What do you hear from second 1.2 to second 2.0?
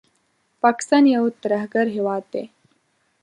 ترهګر